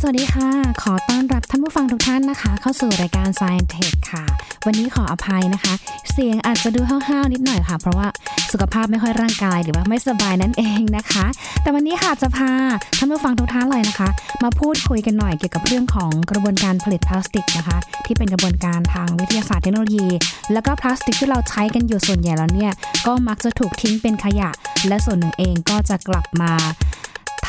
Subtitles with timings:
[0.00, 0.50] สวัสดีค่ะ
[0.82, 4.24] ขอต้อนรับท่านผู้ฟังทุกท่านนะคะ เข้าสู่รายการ Science Tech ค่ะ
[4.66, 5.74] วันนี้ขออภัยนะคะ
[6.12, 8.08] เสียงอาจจะดูห้าวๆนิดหน่อยค่ะ เพราะว่า
[8.52, 11.24] สุขภาพไม่ค่อยร่างกายหรือว่าไม่สบายนั่นเองนะคะ
[11.62, 12.50] แต่วันนี้ค่ะจะพา
[12.98, 14.08] ท่านผู้ฟังทุกท่านเลยนะคะ
[14.44, 20.06] มาพูดคุยกันหน่อยเกี่ยวกับเรื่องของกระบวนการผลิตพลาสติกนะคะ ที่เป็นกระบวนการทางวิทยาศาสตร์เทคโนโลยี
[20.52, 22.72] แล้วก็พลาสติกที่เราใช้กันอยู่ส่วนใหญ่แล้วเนี่ย
[23.06, 24.50] ก็มักจะถูกทิ้งเป็นขยะ
[24.88, 26.52] และส่วนหนึ่งเองก็จะกลับมา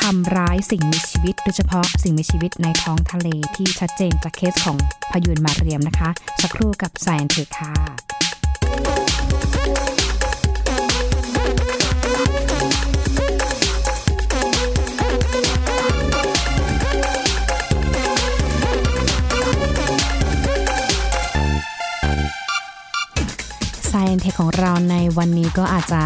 [0.20, 4.76] ำร้ายสิ่งมีชีวิต โดยเฉพาะสิ่งมีชีวิตในท้องทะเลที่ชัดเจนจากเคสของ
[5.10, 6.10] พายุนมาเรียมนะคะ
[6.42, 7.74] สักครู่กับ Science Tech ค่ะ
[23.90, 26.02] Science Tech ของเราในวันนี้ก็อาจจะ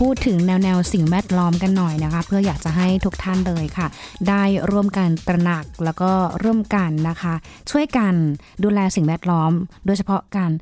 [0.00, 3.86] พูดถึงแนวแนวสิ่งแวดล้อมกันหน่อยนะคะ เพื่ออยากจะให้ทุกท่านเลยค่ะ
[4.28, 6.10] ได้ร่วมกันตระหนักแล้วก็
[6.42, 7.34] ร่วมกันนะคะ
[7.70, 8.14] ช่วยกัน
[8.64, 9.52] ดูแลสิ่งแวดล้อม
[9.86, 10.52] โดยเฉพาะการ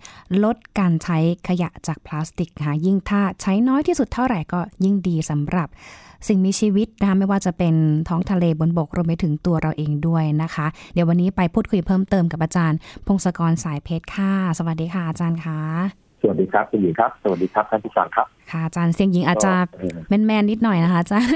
[0.45, 5.69] ลดการใช้ขยะจากพลาสติกนะคะยิ่งถ้าใช้น้อยที่สุดเท่าไหร่ก็ยิ่งดีสำหรับ
[6.29, 7.75] สิ่งมีชีวิตนะคะไม่ว่าจะเป็น
[8.09, 19.53] ท้องทะเลบนบกรวมไปถึงตัวเราเองด้วยนะคะ เดี๋ยววันนี้ไปพูดคุยเพิ่มเติมกับอาจารย์ พงศกรสายเพชรค่ะ สวัสดีค่ะอาจารย์ค่ะ สวัสดีครับคุณหญิงครับ สวัสดีครับท่านผู้ฟังครับ ค่ะอาจารย์เสียงหญิงอาจจะ
[20.09, 21.31] แมนแมนๆนิดหน่อยนะคะอาจารย์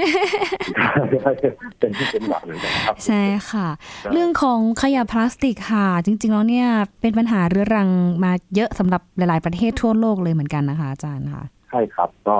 [1.79, 3.21] เป็นที่เป็นหลักเลยนะครับ ใช่
[3.51, 3.67] ค่ะ
[4.13, 6.67] เรื่องของขยะพลาสติกค่ะ จริง ๆ แล้วเนี่ย
[7.01, 7.89] เป็นปัญหาเรื้อรัง
[8.23, 12.37] มาเยอะสำหรับหลาย ๆ ประเทศทั่วโลกเลยเหมือนกันนะคะอาจารย์ค่ะ ใช่ครับก็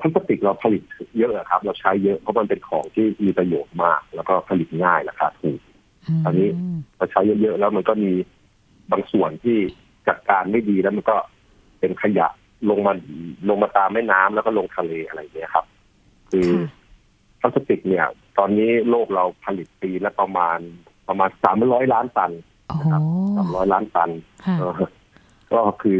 [0.00, 0.82] พลาสติกเราผลิต
[1.18, 5.60] เยอะครับ เราใช้เยอะเพราะมันเป็นของที่มีประโยชน์มาก แล้วก็ผลิตง่ายราคาถูก
[6.24, 6.48] อันนี้
[6.96, 8.12] เราใช้เยอะๆแล้วมันก็มี
[8.90, 9.58] บางส่วนที่
[10.08, 11.16] จัดการไม่ดีแล้วมันก็
[11.80, 12.28] เป็นขยะ
[12.70, 12.92] ลงมา
[13.48, 15.64] ลงมาตามแม่น้ำแล้วก็ลงทะเลอะไรอย่างเงี้ยครับ
[16.30, 16.48] คือ
[17.40, 18.06] พลาสติกเนี่ย
[18.38, 20.58] ตอนนี้โลกเราผลิตปีละประมาณ
[21.08, 22.32] ประมาณสามร้อยล้านตัน
[22.68, 23.02] โอ้โหนะครับ
[23.36, 24.10] สามร้อยล้านตัน
[24.46, 24.72] ค่ะเออ
[25.52, 25.98] ก็คือ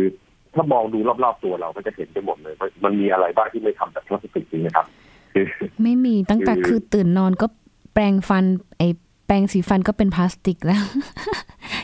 [0.54, 4.86] ถ้ามองดูรอบๆตัวเราก็จะเห็นไปหมดเลยว่ามันมีอะไรบ้างที่ไม่ทำจากพลาสติกจริงนะครับ
[5.32, 5.46] คือ
[5.82, 7.46] ไม่มีตั้งแต่คือคือตื่นนอนก็
[7.94, 8.44] แปรงฟัน
[8.78, 8.82] ไอ
[9.26, 10.82] แปรงสีฟันก็เป็นพลาสติกแล้ว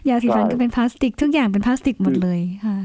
[0.08, 2.76] ยาสีฟันก็เป็นพลาสติก ทุกอย่างเป็นพลาสติกหมดเลยค่ะ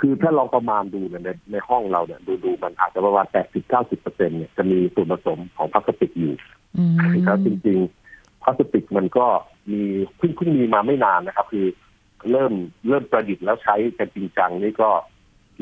[0.00, 6.34] คือถ้าลองประมาณดูเนี่ยในในห้องเราเนี่ยดูดูมันอาจจะประมาณแปดสิบเก้าสิบเปอร์เซ็นเนี่ยจะมีส่วนผสมของพลาสติกอยู่
[6.76, 6.94] อืม
[7.26, 9.26] ครับจริงๆพลาสติกมันก็
[9.72, 9.82] มี
[10.16, 11.66] เพิ่งเพิ่งมีมาไม่นานนะครับ คือ
[12.30, 12.52] เริ่ม
[12.88, 14.90] เริ่มประดิษฐ์แล้วใช้กันจริงจังนี่ก็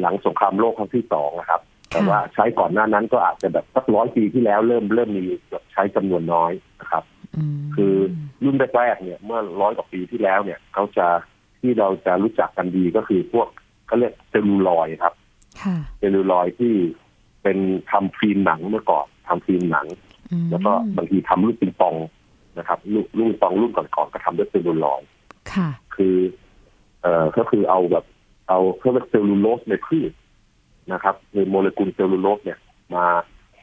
[0.00, 1.60] หลังสงครามโลกครั้งที่สองนะครับ
[1.90, 7.04] แต่ว่าใช้ก่อนหน้านั้นก็อาจจะแบบสักร้อยปีที่แล้วเริ่มเริ่มมีแบบใช้จำนวนน้อยนะครับ
[7.56, 7.94] มคือ
[8.44, 11.06] รุ่นแรกๆเนี่ย เมื่อร้อยกว่าปีที่แล้วเนี่ยเขาจะ
[11.60, 13.48] ที่เราจะรู้จักกันดีก็คือพวก
[13.86, 15.14] เขาเรียกเซลลูลอยด์ครับ
[15.62, 16.74] ค่ะเซลลูลอยด์ที่
[17.42, 17.58] เป็น
[17.90, 19.86] ทำฟิล์มหนังเมื่อก่อนทำฟิล์มหนัง
[20.30, 21.94] อืมแล้วก็บางทีทำลูกปิงปอง
[22.58, 25.06] นะครับลูกลูกปิงปองรุ่นก่อนๆก็ทำด้วยเซลลูลอยด์
[25.52, 26.16] ค่ะคือ
[27.02, 28.04] เอ่อก็คือเอาแบบ
[28.48, 30.12] เอาเขาเรียกเซลลูโลสในพืช
[30.92, 32.58] นะครับคือโมเลกุลเซลลูโลสเนี่ย
[32.94, 33.06] มา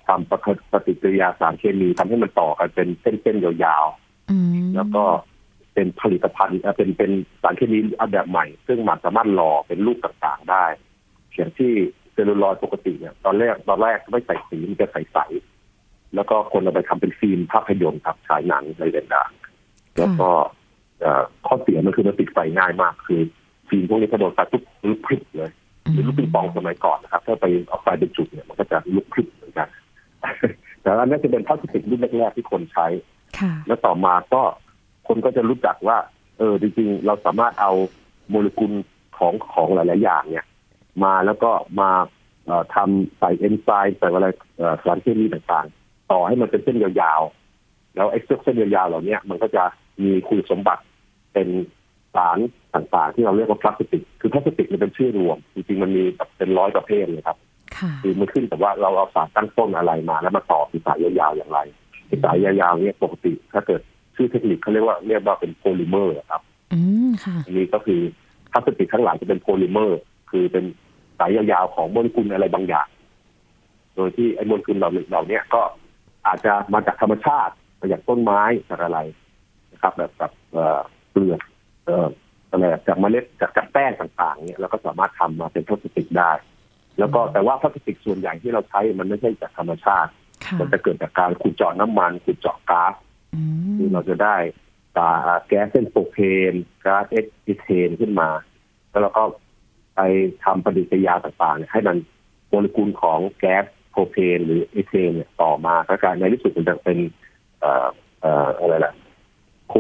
[0.07, 3.85] ทำปฏิปฏิกิริยาสารเคมีทำให้มันต่อกันเป็นเส้นๆยาว
[4.31, 5.03] อืมๆแล้วก็
[5.73, 7.11] เป็นผลิตภัณฑ์เอ่อเป็นเป็น
[7.41, 10.65] สารเคมีอันแบบใหม่ ซึ่งมันสามารถหล่อเป็นรูปต่างๆได้
[11.35, 11.71] อย่างที่
[12.13, 20.29] เซลลูลอยด์ปกติเนี่ยตอนแรกตอนแรกไม่ใส่สีมันจะใสๆแล้วก็คนเอาไปทำเป็นฟิล์มภาพยนตร์ครับฉายหนังอะไรต่างๆแล้วก็
[21.01, 23.21] เอ่อข้อเสียมันคือมันติดไฟง่ายมากคือ
[23.69, 25.51] ฟิล์มพวกนี้ถ้าโดนไฟปุ๊บลุกพรึบเลย
[25.91, 29.67] หรือลูกปิงปองสมัยก่อนนะครับถ้าไปเอาไฟเป็นจุดเนี่ยมันก็จะลุกพรึบเหมือนกัน
[30.81, 32.87] แต่อันนั้นจะเป็นพลาสติกรุ่นแรกๆที่คนใช้
[33.39, 34.41] ค่ะแล้วต่อมาก็
[35.07, 35.97] คนก็จะรู้จักว่า
[36.37, 37.71] เออจริงๆ เราสามารถเอา
[38.29, 38.71] โมเลกุล
[39.17, 40.45] ของของหลาย ๆ อย่างเนี่ย
[41.03, 41.91] มาแล้วก็มา
[42.45, 44.27] เอ่อทำใส่เอนไซม์ใส่อะไร
[44.57, 49.63] เอ่อสารเคมีต่างๆ ต่อให้มันเป็นเส้นยาวๆ แล้วไอ้เส้นยาวๆเหล่านี้มันก็จะ
[50.03, 50.83] มีคุณสมบัติ
[51.33, 51.47] เป็น
[52.15, 52.37] สาร
[52.75, 57.37] ต่างๆ ที่เราเรียกว่าพลาสติก คือพลาสติกมันเป็นชื่อรวม จริงๆ มันมีแบบเป็นร้อยประเภทเลยครับ
[57.77, 61.59] ค่ะคือมันขึ้นแต่ว่าเราเอาสารตั้งต้นอะไรมา แล้วมาต่อเป็นสายยาวๆอย่างไร
[62.23, 63.81] สายยาวๆเนี่ยปกติถ้าเกิด
[64.15, 66.41] ชื่อเทคนิคเขาเรียกว่าเรียกว่าเป็นโพลิเมอร์ครับ
[66.73, 68.01] อืมค่ะอันนี้ก็คือ
[68.51, 69.99] พลาสติกทั้งหลายจะเป็นโพลิเมอร์
[70.31, 70.63] คือเป็น
[71.19, 72.87] สายยาวๆของโมเลกุลอะไรบางอย่าง
[73.95, 75.61] โดยที่ไอ้โมเลกุลเหล่าเหล่าเนี้ยก็
[76.27, 78.99] อาจจะมาจากธรรมชาติมาจากต้นไม้จากอะไร
[79.71, 80.79] นะครับ แบบกับเอ่อ
[81.11, 81.39] เปลือก
[81.85, 82.07] เอ่อ
[82.51, 86.31] อะไรจากเมล็ดจากจากแป้งต่างๆเนี่ยเราก็สามารถทำมาเป็นพลาสติกได้
[86.99, 90.11] แล้วก็แต่ว่าพลาสติกส่วนใหญ่ที่เราใช้มันไม่ใช่จากธรรมชาติ
[90.45, 92.93] ค่ะมันจะเกิดจากการขุดเจาะน้ำมันขุดเจาะก๊าซ
[93.33, 93.41] อื
[93.71, 94.35] มที่เราจะได้
[94.97, 96.17] ก๊าซแก๊สเส้นโปรเพ
[96.51, 96.53] น
[96.85, 98.29] ก๊าซเอทิเทนขึ้นมา
[98.89, 99.23] แล้วเราก็
[99.95, 99.99] ไป
[100.43, 101.97] ทำปฏิกิริยาต่างๆเนี่ยให้มัน
[102.49, 106.97] โมเลกุลของแก๊สโปรเพนหรือเอเทนเนี่ยต่อมาแล้วการในที่สุดมันจะเป็น
[107.59, 107.87] เอ่อ
[108.21, 108.93] เอ่ออะไรล่ะ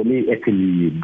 [0.09, 0.95] โพลีเอทิลีน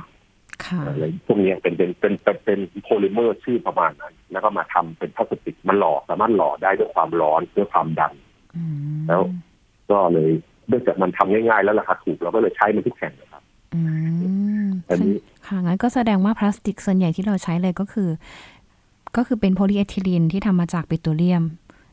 [0.66, 8.14] ค่ะอะไรพวกเนี้ยเป็นเป็นเป็นเป็นเป็นโพลิเมอร์ชื่อประมาณนั้น แล้วก็มาทำเป็นพลาสติกมันหล่อสามารถหล่อได้ด้วยความร้อนด้วยความดัน
[8.56, 8.64] อื
[8.98, 9.22] มแล้ว
[9.92, 10.32] ก็เลย
[10.70, 13.44] เนื่องจากมันทำง่ายๆ แล้วราคาถูกเราก็เลยใช้มันทุกแห่งนะครับ
[13.74, 13.82] อื
[14.64, 15.16] มอันนี้
[15.48, 18.10] ค่ะงั้นก็แสดงว่าพลาสติกส่วนใหญ่ที่เราใช้เลยก็คือ
[19.18, 21.44] ก็คือเป็นโพลีเอทิลีนที่ทำมาจากปิโตรเลียม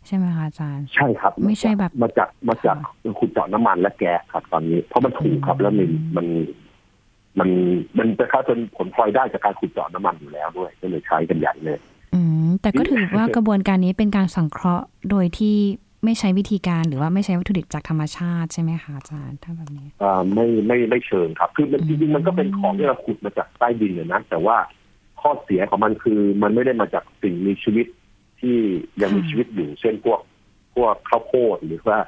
[0.06, 2.76] ใช่ไหมคะอาจารย์ ใช่ครับ ไม่ใช่แบบมาจากมาจาก
[3.18, 6.26] ขุดเจาะน้ำมันและแก๊สครับ ตอนนี้เพราะมันถูกครับแล้วมันมัน
[7.38, 7.50] มัน
[7.98, 11.80] มันจะค่าเป็นผลพลอยได้จากการขุดเจาะน้ำมันอยู่แล้วด้วย ก็เลยใช้กันใหญ่เลย
[12.14, 15.56] อืมแต่ก็ถือว่ากระบวนการนี้เป็นการสังเคราะห์โดยที่
[16.06, 24.56] ไม่ใช้วิธีการหรือว่าไม่ใช้วัตถุดิบจากธรรมชาติใช่ไหมคะอาจารย์ถ้าแบบนี้อ่าไม่ไม่ไม่เชิงครับ คือมันอืมจริงๆมันก็เป็นของที่เราขุดมาจากใต้ดินเลยนะแต่ว่า
[25.20, 27.86] ข้อเสียของมันคือมันไม่ได้มาจากสิ่งมีชีวิต
[28.40, 28.56] ที่
[29.02, 30.20] ยังมีชีวิตอยู่เช่นพวก
[30.76, 31.98] พวกข้าวโพดหรือว่า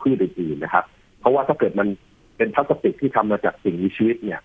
[0.00, 0.84] พืชอื่นๆนะครับ
[1.20, 1.88] เพราะว่าถ้าเกิดมัน
[2.36, 4.40] เป็นพลาสติกที่ทำมาจากสิ่งมีชีวิตเนี่ย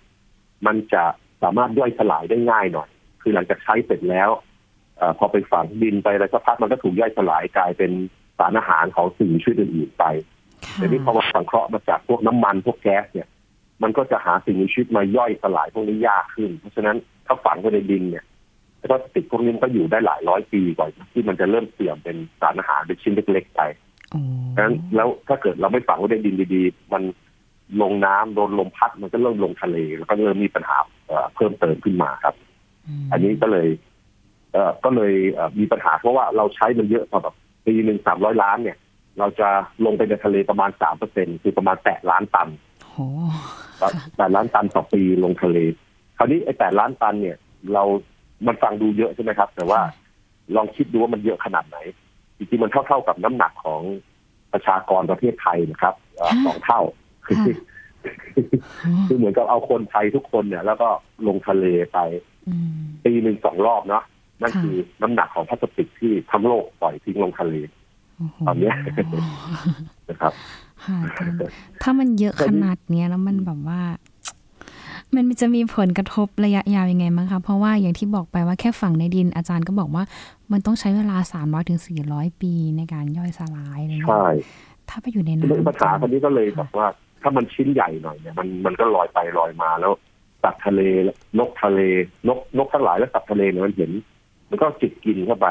[0.66, 1.04] มันจะ
[1.42, 2.90] สามารถย่อยสลายได้ง่ายหน่อย
[3.22, 4.30] คือหลังจากใช้เสร็จแล้ว
[4.98, 7.92] เออพอไปฝังดินไปแล้วสักพักมันก็ถูกย่อยสลายกลายเป็น
[8.42, 10.06] สารอาหารของสิ่งมีชีวิตอื่นๆไป
[10.66, 13.28] ค่ะแต่นี่พอมาสังเคราะห์มาจากพวกน้ำมันพวกแก๊สเนี่ย
[13.84, 18.26] มันก็จะหาสิ่งมีชีวิตมาย่อยสลายพวกนี้ยากขึ้น เพราะฉะนั้นถ้าฝังไว้ในดินเนี่ย
[18.82, 23.62] พลาสติกพวกนี้มันก็อยู่ได้หลายร้อยปีกว่าที่มันจะเริ่มเสื่อมเป็นสารอาหารเป็นชิ้นเล็กๆไป
[24.12, 24.20] โอ้
[24.52, 27.04] เพราะฉะนั้นแล้วถ้าเกิดเราไม่ฝังไว้ในดินดีๆ มัน
[27.82, 30.78] ลงน้ำโดนลมพัดมันก็เริ่มลงทะเล แล้วก็เริ่มมีปัญหา
[31.08, 32.36] เอ่อเพิ่มเติมขึ้นมาครับ
[33.02, 33.68] มอันนี้ก็เลย
[34.54, 37.36] เอ่อก็เลยเอ่อมีปัญหาเพราะว่าเราใช้มันเยอะพอแบบ
[37.66, 38.78] ปีหนึ่งสามร้อยล้านเนี่ย
[39.20, 39.50] เราจะ
[39.86, 42.50] ลงไปในทะเลประมาณสามเปอร์เซ็นคือประมาณแปดล้านตัน
[42.86, 42.98] โห
[44.18, 45.58] แปดล้านตันต่อปีลงทะเล
[46.18, 47.38] คราวนี้ไอ้แปดล้านตันเนี่ย
[47.74, 47.84] เรา
[48.48, 49.82] มันฟังดูเยอะใช่ไหมครับ แต่ว่า
[50.56, 51.78] ลองคิดดูว่ามันเยอะขนาดไหน
[52.38, 53.82] จริงๆมันเท่าเท่าๆกับน้ำหนักของ
[54.54, 56.82] ประชากรประเทศไทยนะครับเอ่อฮะสองเท่า
[57.26, 57.56] คือค่ะ
[59.08, 60.90] คือเหมือนกับเอาคนไทยทุกคนเนี่ย แล้วก็
[61.28, 62.00] ลงทะเลไป
[62.48, 62.72] อืม
[63.06, 64.04] ปีหนึ่งสองรอบเนาะ
[64.42, 67.54] นั่นค่ะคือน้ำหนักของพลาสติกที่ทั้งโลกปล่อยทิ้งลงทะเล
[68.18, 68.76] โอ้โหตอนเนี้ย
[70.10, 70.34] นะครับ
[70.86, 73.82] ค่ะอาจารย์ถ้ามันเยอะขนาดเนี้ยแล้วมันแบบว่า
[75.16, 80.04] มันจะมีผลกระทบระยะยาวยังไงมั้งคะเพราะว่าอย่างที่บอกไปว่าแค่ฝังในดินอาจารย์ก็บอกว่า
[80.52, 84.36] มันต้องใช้เวลาสามร้อยถึงสี่ร้อยปีในการย่อยสลายอะไรเงี้ใช่ย
[84.90, 86.88] ถ้าไปอยู่ในน้ำปัญหาคนนี้ก็เลยแบบว่า
[87.22, 89.92] ถ้ามันชิ้นใหญ่หน่อยเนี่ยมันมันก็ลอยไปลอยมาแล้ว
[90.44, 90.82] สัตว์ทะเล
[91.40, 91.80] นกทะเล
[92.28, 93.92] นกนกทั้งหลายและสัตว์ทะเลเนี่ยมันเห็น
[94.52, 95.48] มันก็จิกกินเข้าไป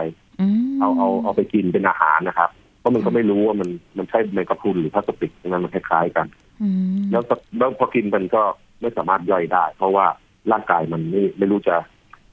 [0.61, 6.26] มเอาเอาเอาไปกินเป็นอาหารนะครับ เพราะมันก็ไม่รู้ว่ามันมันใช่แมงกะพรุนหรือพลาสติกนั้นมันคล้ายๆกัน
[6.62, 6.69] อื
[6.99, 8.43] มแล้วก็แล้วพอกินมันก็
[8.81, 10.06] ไม่สามารถย่อยได้ เพราะว่า
[10.52, 11.76] ร่างกายมันไม่ไม่รู้จะ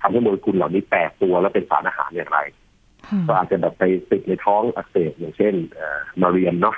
[0.02, 2.40] ทำให้โมเลกุลเหล่านี้แตกตัวแล้วเป็นสารอาหารอย่างไร
[3.08, 6.76] ค่ะก็อาจจะแบบไปติดในท้องอักเสบอย่างเช่นเอ่อมาเรียนเนาะ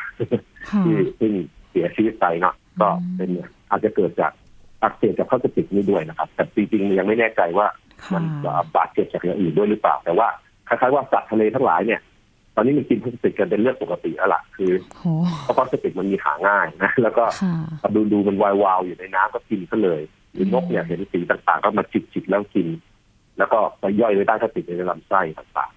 [0.69, 1.33] ค่ะที่ซึ่ง
[1.69, 3.29] เสียชีวิตไปเนาะก็อืมเป็น
[3.69, 4.31] อาจจะเกิดจาก
[4.83, 8.23] อักเสบจากพลาสติกนี้ด้วยนะครับ แต่จริงๆยังไม่แน่ใจว่าค่ะ มัน
[8.75, 10.27] บาดเจ็บจากอย่างอื่นด้วยหรือเปล่า แต่ว่า
[10.67, 12.01] คล้ายๆว่าสัตว์ทะเลทั้งหลายเนี่ย
[12.55, 15.03] ตอนนี้มันกินพลาสติกกันเป็นเรื่องปกติแล้วล่ะคือโห
[15.43, 20.01] เพราะพลาสติกมันมีหาง่ายนะแล้วก็ค่ะดูดูมันวายวาวอยู่ในน้ำก็กินซะเลย
[20.33, 22.67] หรือนกเนี่ยเห็นสีต่างๆ ก็มาจิกจิกๆแล้วกิน
[23.37, 25.71] แล้วก็ไปย่อยไว้ได้ถ้าติดในลำไส้ต่าง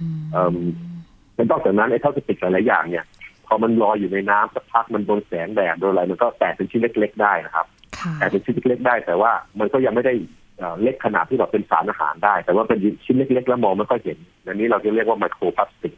[0.00, 3.04] อืมเอิ่มๆแล้วนอกจากนั้นไอ้พลาสติกหลายๆอย่างเนี่ย
[3.46, 7.66] พอมันลอยอยู่ในน้ำสักพักมันโดนแสงแดดโดนอะไรมันก็แตกเป็นชิ้นเล็ก ๆ ได้นะครับ
[7.98, 10.14] ค่ะแตกเป็นชิ้นเล็กๆได้แต่ว่ามันก็ยังไม่ได้
[10.60, 15.94] เอ่อเล็กขนาดที่แบบเป็นสารอาหารได้ แต่ว่าเป็นชิ้นเล็กๆ แล้วมองไม่ค่อยเห็นอันนี้เราจะเรียกว่าไมโครพลาสติก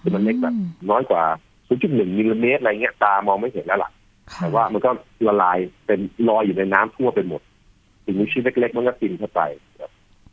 [0.00, 1.22] คือมันเล็กแบบอืมน้อยกว่า
[1.70, 3.90] 0.1มิลลิเมตรอะไรเงี้ยตามองไม่เห็นแล้วล่ะ
[4.32, 4.90] ค่ะแต่ว่ามันก็
[5.28, 7.40] ละลายเป็นลอยอยู่ในน้ำทั่วไปหมด
[8.04, 9.42] สิ่งมีชีวิตเล็กๆ มันก็กินเข้าไป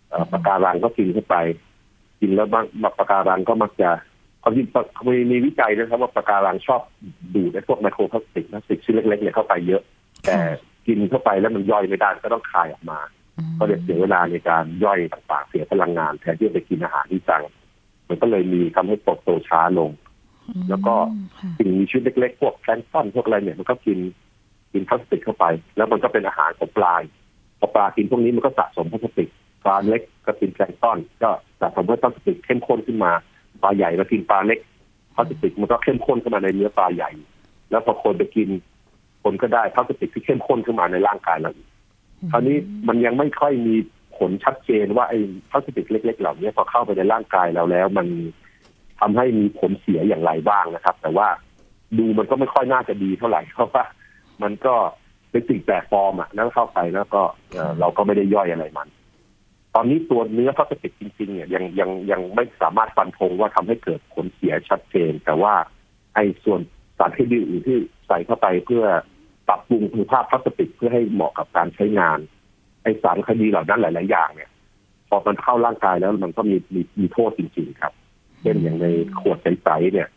[0.09, 1.35] เอ่อปะการังก็กินเข้าไป
[2.19, 2.65] กินแล้วบาง
[2.97, 3.89] ปะการังก็มักจะ
[4.41, 4.67] ความจริง
[5.07, 6.81] มีมีวิจัยนะครับ ว่าปะการังชอบ
[7.35, 9.81] ดูดไอ้พวกไมโครพลาสติกพลาสติกชิ้นเล็กๆเนี่ยเข้าไปเยอะ
[10.25, 10.37] แต่
[10.87, 13.24] กินเข้าไปแล้วมันย่อยไม่ได้ก็ต้องคายออกมาอืม
[13.59, 17.43] ก็เลยเสียเวลาในการย่อยต่างๆเสียพลังงานแทนที่จะไปกินอาหารที่จัง
[18.09, 19.89] มันก็เลยมีทำให้โตโตช้าลง
[20.69, 20.95] แล้วก็
[21.39, 23.99] ค่ะสิ่งมีชีวิตเล็กๆ พวกแพลงก์ต้นพวกอะไรเนี่ยมันก็กิน
[24.73, 25.45] กินพลาสติกเข้าไป
[25.77, 26.95] แล้วมันก็เป็นอาหารของปลา
[27.59, 29.29] พอปลากินพวกนี้มันก็สะสมพลาสติก
[29.63, 31.29] ปลาเล็กก็กินแพลงก์ต้นก็
[31.61, 33.11] สะสมพลาสติกเข้มข้นขึ้นมา
[33.61, 34.59] ปลาใหญ่มากินปลาเล็ก
[35.15, 37.11] พลาสติกมันก็เข้มข้นขึ้นมาในเนื้อปลาใหญ่
[37.69, 38.49] แล้วพอคนไปกิน
[39.23, 41.67] คนก็ได้พลาสติกที่เข้มข้นขึ้นมาในร่างกายเราอีก
[42.31, 43.75] คราวนี้มันยังไม่ค่อยมี
[44.17, 48.07] ผลชัดเจนว่าไอ้พลาสติกเล็ก ๆ เหล่านี้พอเข้าไปในร่างกายเราแล้ว มัน
[48.99, 51.27] ทำให้มีผลเสียอย่างไรบ้างนะครับ แต่ว่า
[51.97, 53.83] ดูมันก็ไม่ค่อยน่าจะดีเท่าไหร่เพราะว่า
[54.43, 54.75] มันก็
[55.31, 57.21] เป็นสิ่งแปลกปลอมอะแล้วเข้าไปแล้วก็
[57.53, 58.87] เอ่อเราก็ไม่ได้ย่อยอะไรมัน
[59.75, 65.53] ตอนนี้ตัวเนื้อพลาสติกจริงๆเนี่ยยังยังยังไม่สามารถฟันธงว่าทำให้เกิดผลเสียชัดเจน แต่ว่า
[66.15, 66.59] ไอ้ส่วน
[66.97, 67.77] สารเคมีอื่นที่
[68.07, 68.83] ใส่เข้าไปเพื่อ
[69.47, 72.19] ปรับปรุงคุณภาพพลาสติกเพื่อให้เหมาะกับการใช้งาน
[72.83, 74.49] ไอสารคดีเหล่านั้นหลาย ๆ อย่างเนี่ย
[75.09, 77.93] พอมันเข้าร่างกายแล้วมันก็มีมีมีโทษจริง ๆ ครับ
[78.41, 78.87] เช่นอย่างใน
[79.19, 80.07] ขวดใส ๆ เนี่ย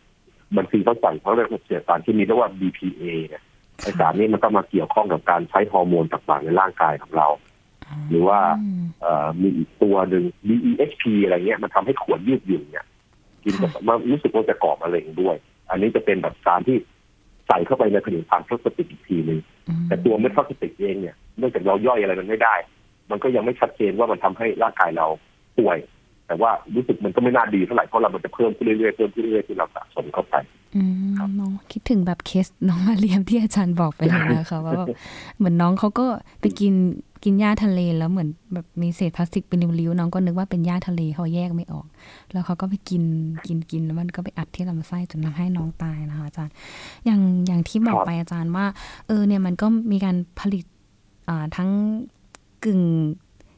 [0.55, 3.43] บางทีเขาใส่เขาเรียกว่าเสียสารที่มีเรียกว่า BPA เนี่ย
[3.81, 7.27] ไอสารนี้มันก็มาเกี่ยวข้องกับการใช้ฮอร์โมนต่างๆในร่างกายของเรา
[8.09, 8.39] หรือว่า
[9.01, 12.85] เอ่อมีอีกตัวหนึ่ง DEHP อะไรเงี้ยมันทำให้ขวดยืดหยุ่นเนี่ย
[13.43, 15.35] กินกับมันรู้สึกว่าจะก่อมะเร็งด้วย
[15.69, 16.77] อันนี้จะเป็นแบบสารที่
[17.49, 19.39] ใส่เข้าไปในผลิตภัณฑ์พลาสติกอีกทีหนึ่ง
[19.87, 22.55] แต่ตัวเม็ดพลาสติกเองเนี่ยเนื่องจากเราย่อยอะไรมันไม่ได้
[23.11, 25.07] มันก็ยังไม่ชัดเจนว่ามันทำให้ร่างกายเรา
[25.57, 25.77] ป่วย
[26.27, 30.58] แต่ว่ารู้สึกมันก็ไม่น่าดีเท่าไหร่เพราะเรามันจะเพิ่มขึ้นเรื่อยๆเพิ่มขึ้นเรื่อยๆที่เราสะสมเข้าไปอืม
[31.39, 34.87] น้องคิดถึงแบบเคสน้องมาเรียมที่อาจารย์บอกไปเลยนะคะว่าแบบ
[35.37, 36.05] เหมือนน้องเขาก็
[36.41, 36.73] ไปกิน
[37.23, 41.85] กินหญ้าทะเลแล้วเหมือนแบบมีเศษพลาสติกเป็นริ้วๆน้องก็นึกว่าเป็นหญ้าทะเลเขาแยกไม่ออก
[42.31, 43.03] แล้วเขาก็ไปกิน
[43.47, 46.53] กินกินแล้วมันก็ไปอัดที่ลำไส้จนทำให้น้องตายนะคะอาจารย์
[47.05, 48.65] อย่างอย่างที่บอกไปอาจารย์ว่า
[49.07, 50.65] เออเนี่ยมันก็มีการผลิต
[51.29, 51.69] อ่าทั้ง
[52.65, 52.81] กึ่ง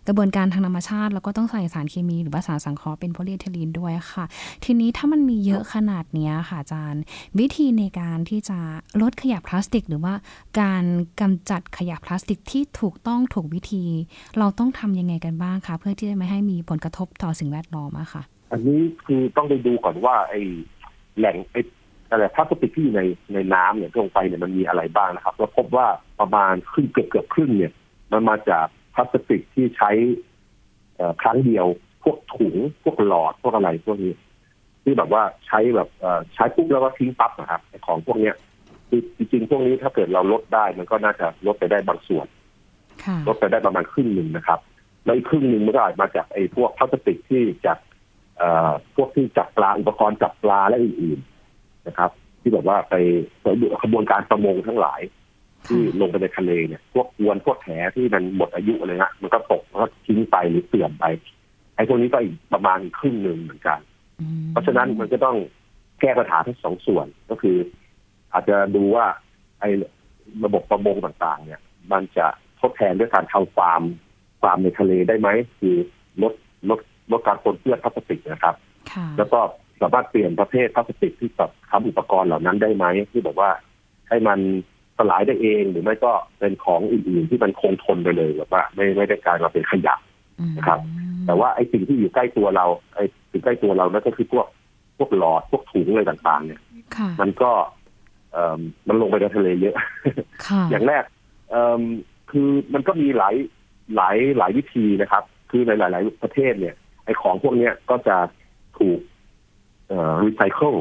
[0.07, 4.25] กระบวนการทางธรรมชาติ แล้วก็ต้องใส่สารเคมีหรือว่าสารสังเคราะห์เป็นโพลีเอทิลีนด้วยค่ะ
[4.63, 7.01] ทีนี้ถ้ามันมีเยอะขนาดนี้ค่ะอาจารย์
[7.39, 8.57] วิธีในการที่จะ
[9.01, 10.13] ลดขยะพลาสติก หรือว่า
[10.61, 10.83] การ
[11.21, 13.83] กำจัดขยะพลาสติกที่ถูกต้องถูกวิธี
[14.39, 20.41] เราต้องทำยังไงกันบ้างคะเพื่อที่จะไม่ให้มีผลกระทบต่อสิ่งแวดล้อมอะค่ะ อันนี้คือต้องไปดูก่อนว่าไอ้
[21.17, 21.61] แหล่งไอ้
[22.09, 23.01] อะไรพลาสติกที่อยู่ใน
[23.33, 25.87] ในน้ำเนี่ยลงไปเนี่ยมันมีอะไรบ้างนะครับแล้วพบว่า
[26.19, 27.71] ประมาณครึ่งเกือบเกือบครึ่งเนี่ย
[28.11, 29.91] มันมาจาก พลาสติกที่ใช้
[30.95, 31.65] เอ่อครั้งเดียว
[32.03, 34.13] พวกถุงพวกหลอดพวกอะไรพวกนี้
[34.83, 38.35] ที่แบบว่าใช้แบบเอ่อใช้ปุ๊บแล้วก็ทิ้งปั๊บนะครับไอ้ของพวกเนี้ย
[38.89, 42.27] คือจริงๆพวกนี้ถ้าเกิดเราลดได้มันก็น่าจะลดไปได้บางส่วน
[43.03, 44.59] ค่ะลดไปได้ประมาณครึ่งหนึ่งนะครับ
[45.05, 47.77] แล้วอีกครึ่งหนึ่งมันก็อาจมาจากไอ้พวกพลาสติกที่จาก
[48.37, 52.95] เอ่อพวกที่จับปลาอุปกรณ์จับปลาและอื่นๆนะครับ ที่แบบว่าไป
[53.81, 55.01] ขบวนการประมงทั้งหลาย
[55.67, 61.05] ที่ลงไปในทะเลเนี่ยพวกอวนพวกแหที่มันหมดอายุอะไรเงี้ยมันก็ตกแล้วก็ทิ้งไปหรือเสื่อมไป
[61.75, 63.79] ไอ้พวกนี้ก็อีกประมาณครึ่งหนึ่งเหมือนกัน
[64.19, 65.37] อืมเพราะฉะนั้นมันก็ต้อง
[66.01, 67.57] แก้ปัญหาทั้งสองส่วนก็คือ
[68.33, 69.05] อาจจะดูว่า
[69.59, 69.69] ไอ้
[70.45, 72.27] ระบบประมงต่างๆ เนี่ย มันจะ
[72.61, 73.81] ทดแทนด้วยการทำฟาร์ม
[74.41, 75.75] ฟาร์มในทะเลได้ไหมคือ
[76.21, 76.33] ลด
[76.69, 76.79] ลด
[77.11, 78.55] ลดการปนเปื้อนพลาสติกนะครับ
[78.91, 79.39] ค่ะแล้วก็
[79.81, 83.49] สามารถเปลี่ยนประเภทพลาสติกที่แบบทำอุปกรณ์เหล่านั้นได้ไหมที่แบบว่า
[84.09, 84.39] ให้มัน
[84.97, 89.95] สลายได้เองหรือไม่ก็เป็นของอื่นๆที่มันคงทนไปเลยแบบว่าไม่ไม่ได้กลายมาเป็นขยะ
[90.39, 90.79] อืมครับ
[91.25, 94.47] แต่ว่าไอ้สิ่งที่อยู่ใกล้ตัวเรา ไอ้สิ่งใกล้ตัวเรานั่นก็คือพวก
[94.97, 96.61] พวกหลอดพวกถุงอะไรต่างๆ เนี่ย
[96.95, 97.51] ค่ะมันก็
[98.31, 99.75] เอ่อมันลงไปในทะเลเยอะ
[100.47, 101.03] ค่ะอย่างแรก
[101.51, 101.81] เอิ่ม
[102.31, 103.35] คือมันก็มีหลาย
[103.95, 108.17] หลายหลายวิธีนะครับ คือในหลาย ๆ ประเทศเนี่ยไอ้ของพวกเนี้ยก็จะ
[108.77, 108.99] ถูก
[109.87, 110.75] เอ่อรีไซเคิล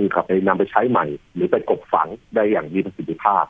[0.00, 3.44] คือกลับไปนำไปใช้ใหม่ หรือไปกลบฝังได้อย่างมีประสิทธิภาพ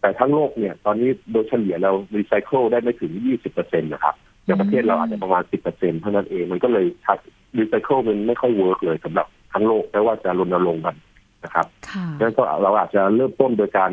[0.00, 4.14] แต่ทั้งโลกเนี่ยตอนนี้โดยเฉลี่ยเรารีไซเคิลได้ไม่ถึง 20เปอร์เซ็นต์นะครับ
[4.46, 7.18] ในประเทศเราอาจจะประมาณ 10เปอร์เซ็นต์เท่านั้นเองมันก็เลยชัด
[7.58, 10.96] รีไซเคิลมันไม่ค่อย work เลยสำหรับทั้งโลกแม้ว่าจะรณรงค์กัน
[11.44, 13.90] นะครับค่ะดังนั้นก็เราอาจจะเริ่มต้นโดยการ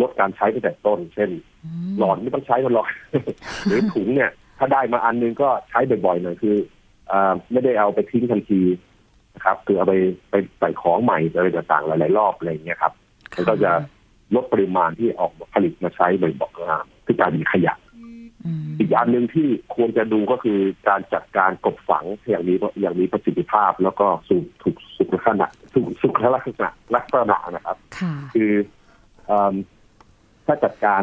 [0.00, 1.30] ลดการใช้ตั้งแต่ต้น เช่น
[1.86, 2.86] มหลอดไม่ต้องใช้มันหรอก
[3.68, 6.56] หรือถุงเนี่ย ถ้าได้มาอันนึงก็ใช้บ่อยๆหน่อยคือ
[7.10, 8.60] อ่าไม่ได้เอาไปทิ้งทันที
[9.36, 9.94] นะครับคือเอาไป
[10.30, 12.92] ไปใส่ของใหม่อะไรต่างๆหลายๆรอบอะไรอย่างเงี้ยครับ
[13.36, 13.72] มันก็จะ
[14.34, 28.52] ลดปริมาณที่ออกผลิตมาใช้บ่อยๆอ่าที่กลารเป็นขยะอืมอีกอันหนึ่งที่ควรจะดูก็คือการจัดการกบฝังอย่างมีอย่างมีประสิทธิภาพแล้วก็สุถูกสุขลักษณะสุสุขลักษณะลักษณะนะครับค่ะคือ
[29.26, 29.54] เอิ่ม
[30.46, 31.02] ถ้าจัดการ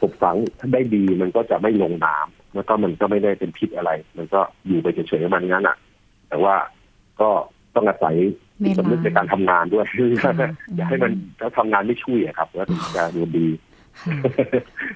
[0.00, 0.36] กบฝัง
[0.72, 5.76] ได้ดีมันก็จะไม่ลงน้ำแล้วก็มันก็ไม่ได้เป็นพิษอะไร มันก็อยู่ไปเฉยๆของมันงั้นอะ
[6.28, 6.56] แต่ว่า
[7.20, 7.30] ก็
[7.76, 8.16] ต้องอาศัย
[8.60, 9.84] เวลาสำนึกในการทำงานด้วย
[10.22, 10.32] ค่ะ
[10.76, 13.46] อย่าให้มันถ้าทำงานไม่ช่วยอะครับแล้วถึงจะดูดี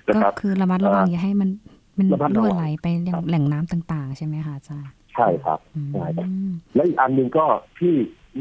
[0.09, 1.50] ค่ะนะก็ครับคือระมัดระวังเอ่ออย่าให้มัน
[1.99, 6.28] มันระมัดระวังรั่วไหลไปยังครับแหล่งน้ำต่างๆ ใช่ไหมคะอาจารย์ใช่ครับอืมใช่ครับ
[6.75, 7.45] และอีกอันหนึ่งก็
[7.78, 7.95] ที่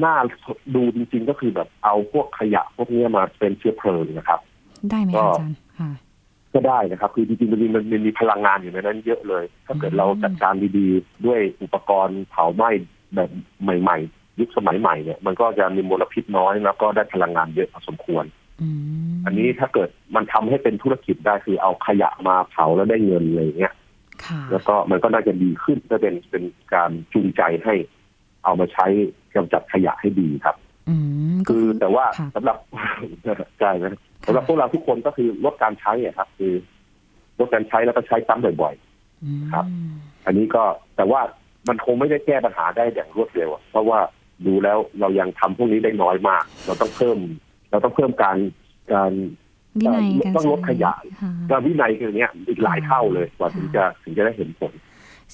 [0.03, 0.15] น่า
[0.75, 4.39] ดูจริง ๆ ก็คือแบบเอาพวกขยะพวกเนี้ยมาเป็นเชื้อเพลิงนะครับ
[4.89, 5.91] ได้ไหมก็คะอาจารย์ค่ะ
[6.53, 12.69] ก็ได้นะครับ คือจริงๆมันมีมันมันมีพลังงานอยู่ในนั้นเยอะเลย ถ้าเกิดอืมเราจัดการดีๆ ด้วยอุปกรณ์เผาไหม้
[13.15, 13.29] แบบ
[13.81, 18.25] ใหม่ ๆ ยุคสมัยใหม่เนี่ยมันก็จะมีมลพิษน้อยแล้วก็ได้พลังงานเยอะพอสมควร
[18.61, 18.69] อื
[19.11, 23.73] มอันนี้ถ้าเกิดมันทำให้เป็นธุรกิจได้คือเอาขยะมาเผาแล้วได้เงินอะไรอย่างเงี้ย
[24.25, 27.73] ค่ะแล้วก็มันก็น่าจะดีขึ้นก็เป็นเป็นการจูงใจให้
[28.43, 28.85] เอามาใช้
[29.35, 30.55] กำจัดขยะให้ดีครับ
[30.89, 30.95] อื
[31.33, 32.57] มก็คือคือแต่ว่าค่ะสำหรับ
[33.59, 33.87] ใช่ไหม
[34.27, 36.53] สำหรับพวกเราทุกคนก็คือลดการใช้อะครับ คือ
[37.39, 38.73] ลดการใช้แล้วก็ใช้ซ้ำบ่อย
[39.23, 40.63] อืมครับๆอันนี้ก็
[40.95, 41.21] แต่ว่า
[41.67, 43.99] มันคงไม่ได้แก้ปัญหาได้อย่างรวดเร็วอะเพราะว่า
[44.47, 47.17] ดูแล้วเรายังทำพวกนี้ได้น้อยมาก เราต้องเพิ่ม
[47.71, 48.37] เราต้องเพิ่มการ
[48.93, 49.13] การ
[49.79, 54.73] วินัยการต้องลดขยะค่ะก็วินัยคือเนี้ยอีกหลายเท่าเลยกว่าถึงจะถึงจะได้เห็นผล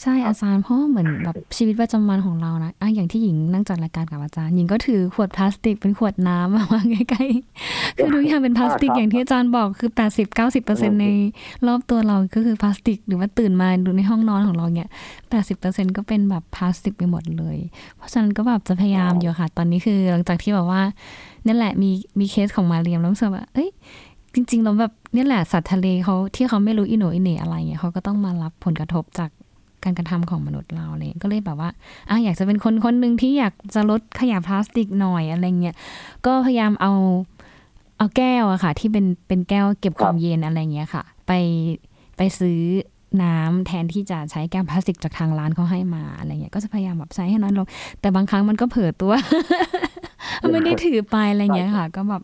[0.01, 11.05] ใช่อาจารย์เพราะว่าเหมือนแบบชีวิตประจำวันของเรานะอะอย่างที่หญิงนั่งจัดรายการกับอาจารย์หญิงก็ถือขวดพลาสติกเป็นขวดน้ำมาวางใกล้ๆคือทุกอย่างเป็นพลาสติกครับอย่างที่อาจารย์บอกคือ80 90เปอร์เซ็นใน
[11.67, 14.87] รอบตัวเราก็คือพลาสติก หรือว่าตื่นมาดูในห้องนอนของเราเนี่ย
[15.23, 17.57] 80เปอร์เซ็นก็เป็นแบบพลาสติกไปหมดเลย
[17.97, 20.81] เพราะฉะนั้นก็แบบจะพยายามอยู่ค่ะ ตอนนี้คือหลังจากที่แบบว่า
[21.47, 21.89] นั่นแหละมี
[22.19, 23.69] มีเคสของมาเรียมแล้วรู้สึกว่าเอ้ย
[24.33, 29.29] จริงๆแล้วแบบเนี่ยแหละสัตว์ทะเลเขาที่เขาไม่รู้อิโหนอิเหน่อะไรเงี้ยเขาก็ต้องมารับผลกระทบจาก
[29.83, 31.69] การกระทำของมนุษย์เราเลยก็เลยแบบว่า
[32.09, 35.75] อะอยากจะเป็นคนคนหนึ่งที่อยากจะลดขยะพลาสติกหน่อยอะไรเงี้ย
[36.25, 36.93] ก็พยายามเอา
[37.97, 41.31] เอาแก้วอะค่ะ ที่เป็นเป็นแก้วเก็บความเย็นอะไรเงี้ยค่ะ ไป
[42.17, 42.59] ไปซื้อ
[43.23, 47.67] น้ำแทนที่จะใช้แก้วพลาสติกจากทางร้านเขาให้มาอะไรเงี้ยก็จะพยายามแบบใช้ให้น้อยลง
[48.01, 49.13] แต่บางครั้งมันก็เผลอตัว
[50.51, 52.21] ไม่ได้ถือไปอะไรเงี้ยค่ะ ก็แบบ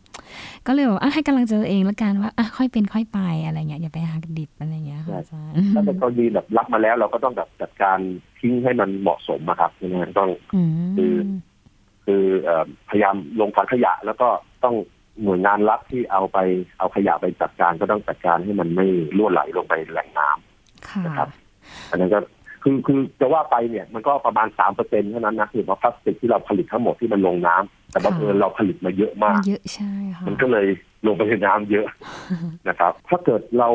[0.68, 7.98] ก็เลยแบบอะให้กำลังใจตัวเองแล้วกันว่าอะค่อยเป็นค่อยไปอะไรเงี้ยอย่าไปหักดิบอะไรเงี้ยค่ะอาจารย์ถ้าเป็นกรณีแบบรับมาแล้ว เราก็ต้องแบบจัดการ
[8.40, 10.62] ทิ้งให้มันเหมาะสมนะครับใช่ไหมต้องอื
[10.98, 11.22] คือม
[12.06, 14.28] คือเอ่อพยายามลงถังขยะแล้วก็
[14.64, 14.76] ต้อง
[15.24, 16.38] หน่วยงานรัฐที่เอาไป
[16.80, 18.88] เอาขยะไปจัดการก็ต้องจัดการให้มันไม่
[19.18, 20.45] ล่วไหลลงไปแหล่งน้ำค่ะ
[21.06, 21.30] นะครับ
[21.92, 22.20] อันนั้นก็
[22.64, 30.68] คือคือจะว่าไปเนี่ยมันก็ประมาณสามเปอร์เซ็นเท่านั้นนะคือว่าพลาสติกที่เราผลิตทั้งหมดที่มันลงน้ำแต่บังเอิญเราผลิตมาเยอะมากเยอะใช่ค่ะมันก็เลย
[31.06, 31.88] ลงไปในน้ำเยอะ
[32.70, 33.70] นะครับ ถ้าเกิดเรา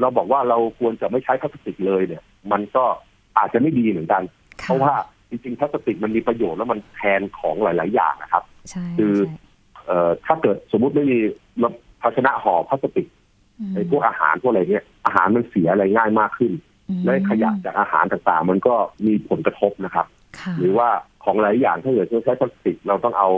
[0.00, 2.84] เราบอกว่าเราควรจะไม่ใช้พลาสติกเลยเนี่ย มันก็
[3.38, 4.22] อาจจะไม่ดีเหมือนกัน
[4.62, 4.94] ค่เพราะว่า
[5.30, 9.36] จริงๆพลาสติกมันมีประโยชน์แล้วมันแทนของหลาย ๆ อย่างนะครับใช่คือใช่
[9.86, 11.18] เอ่อถ้าเกิดสมมุติไม่มี
[12.02, 13.08] ภาชนะห่อพลาสติกม
[13.74, 16.52] ไอ้พวกอาหารพวกอะไรเนี่ยอาหารมันเสียอะไรง่ายมากขึ้น
[16.88, 18.74] อืมและขยะจากอาหารต่างๆ มันก็
[19.06, 20.06] มีผลกระทบนะครับ
[20.38, 20.88] ค่ะหรือว่า
[21.24, 23.28] ของหลายอย่างถ้าเกิดใช้พลาสติกเราต้องเอา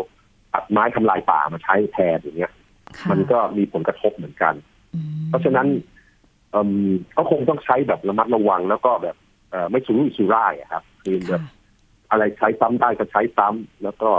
[0.52, 2.52] ตัดไม้ทำลายป่ามาใช้แทนอย่างเงี้ย
[2.98, 4.54] ค่ะมันก็มีผลกระทบเหมือนกัน
[4.94, 5.66] อืมเพราะฉะนั้น
[6.50, 6.70] เอิ่ม
[7.16, 9.16] ก็คงต้องใช้แบบระมัดระวังแล้วก็แบบ
[9.50, 11.42] เอ่อไม่สุรุ่ยสุร่ายอะครับคือแบค่ะบ
[12.10, 14.10] อะไรใช้ซ้ำได้ก็ใช้ซ้ำแล้วก็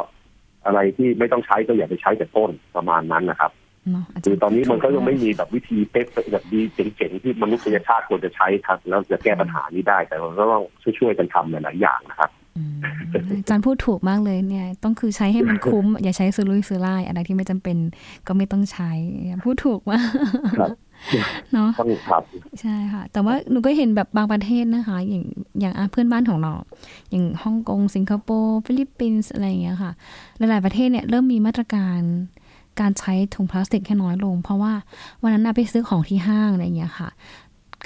[0.66, 3.52] อะไรที่ไม่ต้องใช้ก็อย่าไปใช้แต่ต้นประมาณนั้นนะครับ
[3.90, 10.64] เนาะาจารย์คือตอนนี้มันก็ยังไม่มีแบบวิธีเป๊ะๆแบบดีเจ๋งๆที่มนุษยชาติควรจะใช้ครับ แล้วจะแก้ปัญหานี้ได้แต่เราก็ต้อง
[11.00, 12.80] ช่วยๆกันทำหลายๆอย่างนะครับอืม
[13.40, 17.78] อาจารย์พูดถูกมากเลยเนี่ย ต้องคือใช้ให้มันคุ้ม อย่าใช้ซื้อลุยซื้อไล่อะไรที่ไม่จำเป็น
[18.28, 18.92] ก็ไม่ต้องใช้
[19.44, 20.08] พูดถูกมาก
[20.60, 20.70] ครับ
[21.54, 22.24] เนาะต้องครับ
[22.62, 25.26] ใช่ค่ะ แต่ว่าหนูก็เห็นแบบบางประเทศนะคะ อย่าง
[25.60, 26.52] อย่างอะเพื่อนบ้านของเรา
[27.12, 29.92] อย่างฮ่องกงสิงคโปร์ฟิลิปปินส์อะไรอย่างเงี้ยค่ะ
[30.38, 32.02] หลายๆประเทศเนี่ยเริ่มมีมาตรการ
[32.82, 34.74] การใช้ถุงพลาสติกให้น้อยลง เพราะว่า
[35.22, 37.10] วันนั้นน่ะไปซื้อของที่ห้างอะไรอย่างเงี้ยค่ะ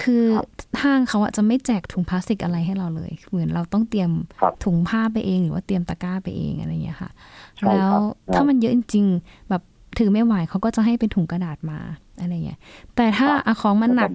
[0.02, 0.48] คือครับ
[0.84, 7.10] ห้างเขาอะจะไม่แจกถุงพลาสติกอะไรให้เราเลย เหมือนเราต้องเตรียมครับถุงผ้าไปเองหรือว่าเตรียมตะกร้าไปเองอะไรอย่างเงี้ยค่ะ
[7.58, 8.00] ใช่ครับแล้วครั
[8.32, 9.62] บถ้ามันเยอะจริงๆแบบ
[9.98, 11.80] ถือไม่ไหวเขาก็จะให้เป็นถุงกระดาษมา
[12.20, 12.60] อะไรเงี้ย
[12.96, 14.12] แต่ถ้าอะของมันหนัก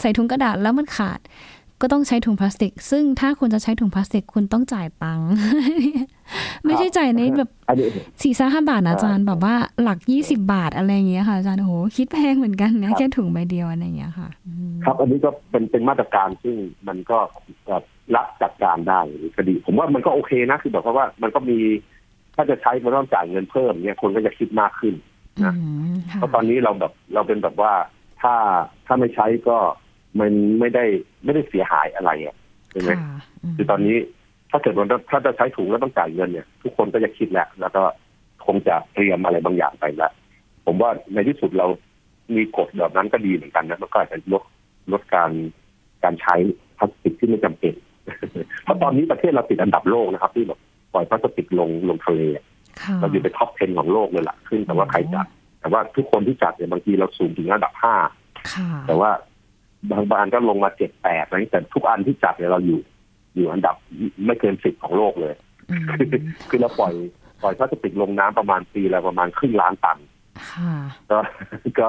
[0.00, 1.18] ใส่ถุงกระดาษแล้วมันขาด
[1.80, 5.30] ก็ต้องใช้ถุงพลาสติก ซึ่งถ้าคุณจะใช้ถุงพลาสติกคุณต้องจ่ายตังค์
[6.64, 7.86] ไม่ใช่จ่ายในแบบอันนี้
[8.22, 16.56] สี่ห้าบาทนะอาจารย์อ่าแบบว่าหลักยี่สิบาทอะไรอย่างเงี้ยค่ะอาจารย์โอ้โหคิดแพงเหมือนกันนะครับแค่ถุงใบเดียวอะไรอย่างเงี้ยค่ะอืมครับ อันนี้ก็เป็นเป็นมาตรการซึ่ง
[16.88, 17.18] มันก็
[17.68, 21.58] แบบรับจัดการได้หรือคดี ผมว่ามันก็โอเคนะคือแบบว่ามันก็มี
[22.34, 24.94] ถ้าจะใช้มันต้องจ่ายเงินเพิ่มเนี่ยคนก็จะคิดมากขึ้น
[25.44, 27.72] นะอืมค่ะเพราะตอนนี้เราแบบเราเป็นแบบว่า
[28.22, 28.34] ถ้า
[28.86, 29.56] ถ้าไม่ใช้ก็
[30.18, 30.84] มันไม่ได้
[31.24, 32.36] ไม่ได้เสียหายอะไรอะ
[32.70, 32.98] ใช่ไหมค่ะ
[33.50, 33.96] มคือตอนนี้
[34.50, 37.82] ถ้าเกิดว่าถ้าจะใช้ถุงแล้วต้องจ่ายเงินเนี่ย ทุกคนก็จะคิดแหละแล้วก็
[38.46, 40.12] คงจะเตรียมอะไรบางอย่างไปแล้ว
[40.66, 41.66] ผมว่าในที่สุดเรา
[42.36, 44.42] มีกฎแบบนั้นก็ดีเหมือนกันนะมันก็อาจจะลด
[44.92, 45.30] ลดการ
[46.04, 46.34] การใช้
[46.78, 47.74] พลาสติกที่ไม่จำเป็น
[48.62, 50.58] เพราะตอนนี้ประเทศเราติดอันดับโลกนะครับ ที่แบบ
[50.92, 52.44] ปล่อยพลาสติกลงลงทะเลอะ
[52.80, 55.26] ค่ะเราอยู่ในท็อป 10 ของโลกเลยล่ะขึ้นแต่ว่าใครจัด
[55.60, 57.94] แต่ว่าทุกคนที่จัดเนี่ยบางทีเราสูงถึงระดับห้า
[58.52, 59.10] ค่ะแต่ว่า
[59.90, 62.80] บางบานก็ลงมาเจ็ดแปดอะไรอย่างนี้แต่ทุกอันที่จัดเนี่ยเราอยู่
[63.34, 63.76] อยู่อันดับ
[64.26, 65.34] ไม่เกินสิบของโลกเลย
[65.70, 65.82] อืม
[66.48, 66.94] คือเราปล่อย
[67.42, 69.98] ปล่อยพลาสติกลงน้ำประมาณปีละประมาณครึ่งล้านตัน
[70.50, 70.72] ค่ะ
[71.10, 71.18] ก็
[71.80, 71.88] ก็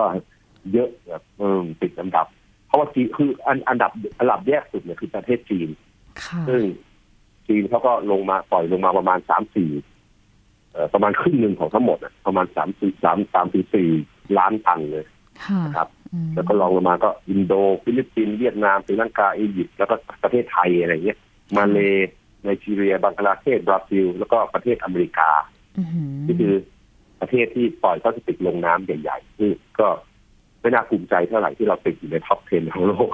[0.73, 2.27] เยอะแบบเออติดอันดับ
[2.67, 5.69] เพราะว่าจีนคืออันอันดับอันดับแรกสุดเนี่ยคือประเทศจีน
[6.23, 6.63] ค่ะซึ่ง
[7.47, 9.69] จีนเขาก็ลงมาปล่อยลงมาประมาณสามสี่
[10.71, 13.89] เอ่อประมาณครึ่งหนึ่งของทั้งหมดอะประมาณสามสี่สามสามสี่สี่
[14.37, 15.05] ล้านตันเลย
[15.45, 16.00] ค่ะนะครับอืม
[16.35, 21.19] แล้วก็รองลงมาก็อินโดฟิลิปปินส์เวียดนามศรีลังกาอียิปต์แล้วก็ประเทศไทยอะไรเงี้ย
[21.57, 21.79] มาเล
[22.43, 25.29] ไนจีเรียบังกลาเทศบราซิล แล้วก็ประเทศอเมริกา
[25.77, 25.89] อืม
[26.25, 26.53] ที่คือ
[27.21, 29.87] ประเทศที่ปล่อยพลาสติกลงน้ำใหญ่ๆนี่ก็
[30.61, 33.09] ไม่น่าภูมิใจเท่าไหร่ที่เราติดอยู่ในท็อป 10 ของโลก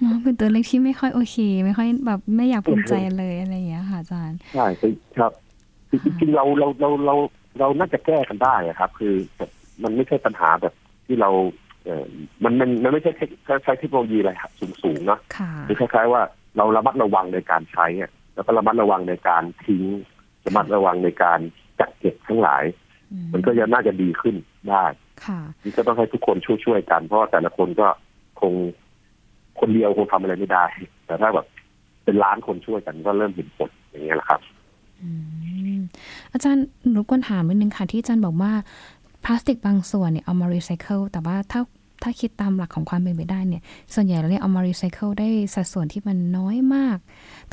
[0.00, 4.66] เนาะเป็นตัวเลขที่ไม่ค่อยโอเค ไม่ค่อยแบบไม่อยากภูมิใจเลยอะไรอย่างเงี้ยค่ะอาจารย์ใช่
[5.18, 5.32] ครับ
[5.88, 7.14] คือจริงๆเราเราเราเรา
[7.58, 9.50] เราน่าจะแก้กันได้อะครับ คือแบบ
[9.82, 10.74] มันไม่ใช่ปัญหาแบบ
[11.06, 11.67] ที่เราเออ
[12.44, 13.28] มันมันมันไม่ใช่เทค
[13.64, 16.22] ใช้เทคโนโลยีอะไรสูงสูงๆเนาะค่ะคือคล้ายๆว่า
[16.56, 19.84] เราระมัดระวังในการใช้อะแล้วก็ระมัดระวังในการทิ้ง
[20.46, 21.38] ระมัดระวังในการ
[21.80, 22.64] จัดเก็บทั้งหลาย
[23.12, 24.36] อืมันก็จะน่าจะดีขึ้น
[24.68, 24.84] ได้
[25.26, 27.88] ค่ะนี่ก็ต้องให้ทุกคนช่วยๆกัน เพราะว่าแต่ละคนก็
[28.40, 28.52] คง
[29.60, 30.64] คนเดียวคงทำอะไรไม่ได้
[31.06, 31.46] แต่ถ้าแบบ
[32.04, 34.40] เป็นล้านคนช่วยกันก็เริ่มเห็นผลอย่างเงี้ยแหละครับ
[35.02, 35.10] อื
[35.76, 35.80] ม
[36.32, 38.52] อาจารย์รบกวนถามนิดนึงค่ะที่อาจารย์บอกว่า
[39.24, 41.60] พลาสติกบางส่วนเนี่ยเอามารีไซเคิลแต่ว่าถ้า
[42.02, 43.62] ถ้าคิดตามหลักของความเป็นไปได้เนี่ย
[43.94, 46.98] ส่วนใหญ่แล้วเนี่ยเอามารีไซเคิลได้สัดส่วนที่มันน้อยมาก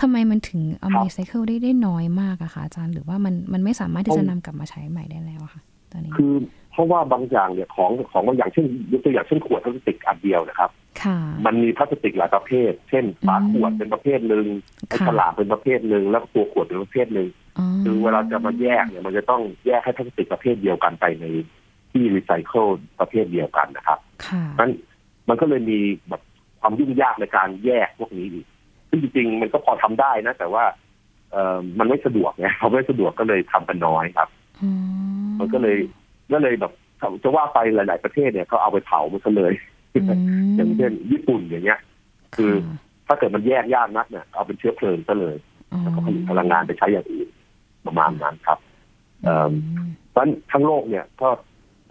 [0.01, 6.33] ทำไมมันถึงเอามาครับรีไซเคิลได้ได้น้อยมากอะคะอาจารย์ หรือว่ามันมันไม่สามารถที่ผมจะนำกลับมาใช้ใหม่ได้แล้วอะค่ะตอนนี้คือ
[6.75, 10.69] เพราะว่าบางอย่างเนี่ยของของบางอย่างเช่นยกตัวอย่างเช่นขวดพลาสติกอันเดียวนะครับ
[11.01, 14.45] ค่ะมันมีพลาสติกหลายประเภท เช่นฝาขวดอืมเป็นประเภทหนึ่ง
[14.87, 17.29] ไอ้ค่ะฉลากเป็นประเภทหนึ่งแล้วก็ตัวขวดเป็นประเภทหนึ่ง
[17.83, 21.25] คือเวลาจะมาแยกเนี่ยมันจะต้องแยกให้พลาสติกประเภทเดียวกันไปใน
[21.91, 22.65] ที่รีไซเคิล
[22.99, 24.71] ประเภทเดียวกันนะครับค่ะนั้น
[25.29, 26.21] มันก็เลยมีแบบ
[26.61, 28.45] ความยุ่งยากในการแยกพวกนี้อีก
[28.89, 30.63] ซึ่งจริงๆมันก็พอทำได้นะ แต่ว่า
[31.31, 34.29] เออมันไม่สะดวกไงเขาไม่สะดวกก็เลยทำกันน้อยครับ
[34.61, 34.69] อื
[35.39, 35.77] มันก็เลย
[36.31, 36.71] ก็เลยแบบ
[37.23, 39.53] จะว่าไปหลาย ๆ ประเทศเนี่ยเขาเอาไปเผามันก็เลย
[40.07, 40.11] ม
[40.55, 41.79] อย่างเช่นญี่ปุ่นอย่างเงี้ย
[42.35, 45.35] คือค่ะถ้าเกิดมันแยกยากนักเนี่ยเอาเป็นเชื้อเพลิงซะเลย
[45.81, 47.29] แล้วก็ผลิตพลังงานไปใช้อย่างอื่น
[47.85, 48.59] ประมาณนั้นครับ
[49.23, 49.51] เอิ่ม
[50.11, 51.29] เพราะฉะนั้นทั้งโลกเนี่ยก็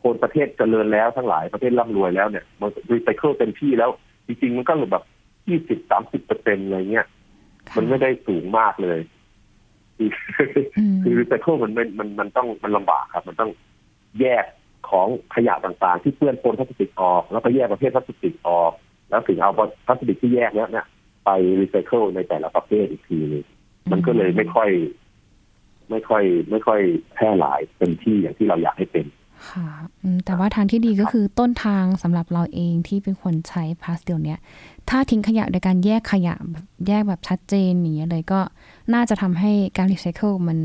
[0.03, 3.91] คนประเทศเจริญแล้วทั้งหลายประเทศร่ำรวยแล้วเนี่ยมันรีไซเคิลเต็มที่แล้ว
[4.27, 5.05] จริง ๆ มันก็แบบ
[5.49, 7.07] ยี่สิบสามสิบเปอร์เซ็นต์อะไรเงี้ย
[7.69, 8.99] ค่ะมันไม่ได้สูงมากเลย
[9.97, 10.11] คือ
[10.79, 13.51] อืมคือรีไซเคิลมันมันมันมันต้องมันลำบากครับ มันต้อง
[14.21, 14.45] แยก
[14.91, 18.73] ของขยะต่างๆ ที่เปื้อนปนพลาสติกออก แล้วก็แยกประเภทพลาสติกออก
[19.11, 19.51] แล้วถึงเอา
[19.87, 20.87] พลาสติกที่แยกเนี้ยเนี่ย
[21.25, 23.45] ไปรีไซเคิลในแต่ละประเภทอีกทีหนึง
[23.91, 24.71] มันก็เลยไม่ค่อย
[25.91, 26.81] ไม่ค่อย ไม่ค่อย
[27.15, 29.07] แพร่หลายเต็มที่อย่างที่เราอยากให้เป็น
[29.51, 29.69] ค่ะ
[30.03, 34.41] อืมแต่ว่าทางที่ดีก็คือต้นทางสำหรับเราเองที่เป็นคนใช้พลาสติกเนี่ย
[34.91, 38.41] ถ้าทิ้งขยะโดยการแยกขยะแบบแยกแบบชัดเจนอย่างเงี้ยเลยก็
[38.95, 40.59] น่าจะทำให้การรีไซเคิลมัน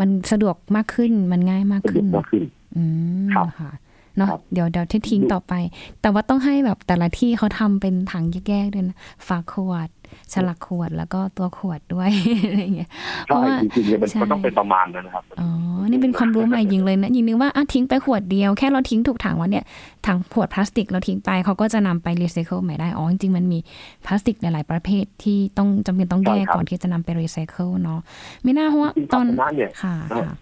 [0.00, 2.44] มันสะดวกมากขึ้นมันง่ายมากสะดขึ้วนกมากขึ้น
[2.76, 2.82] อื
[3.26, 3.70] มครับค่ะ
[4.16, 5.52] เนาะครับเดี๋ยวเดี๋ยวที่ทิ้งต่อไป
[6.00, 9.88] แต่ว่าต้องให้แบบแต่ละที่เขาทำเป็นถังแยกๆด้วยนะฝาขวด
[10.32, 12.10] ฉลากขวดแล้วก็ตัวขวดด้วย
[12.46, 12.90] อะไรอย่างเงี้ย
[13.24, 15.50] เพราะใช่ว่าจริงๆเนี่ยมันใช่มันต้องเป็นประมาณนั้นนะครับอ๋อ
[15.90, 19.64] นี่เป็นความรู้ใหม่ยิงเลยนะยิงนึกว่าอะทิ้งไปขวดเดียวแค่เราทิ้งถูกถังว่าเนี่ย
[20.06, 23.58] ถังขวดพลาสติกเราทิ้งไปเขาก็จะนำไปรีไซเคิลใหม่ได้อ๋อจริงๆมันมี
[24.06, 28.00] พลาสติกหลายๆประเภทที่ต้องจำเป็นต้องแยกใช่ครับก่อนที่จะนำไปรีไซเคิลเนาะ
[28.42, 30.32] ไม่น่าเพราะว่าจริงๆตอนภาชนะเนี่ยค่ะเออค่ะเอ่อ